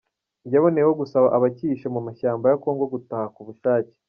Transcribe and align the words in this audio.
Yaboneyeho 0.53 0.91
gusaba 1.01 1.27
abacyihishe 1.37 1.87
mu 1.95 2.01
mashyamba 2.07 2.45
ya 2.51 2.59
Congo 2.63 2.83
gutaha 2.93 3.25
ku 3.35 3.41
bushake. 3.47 3.93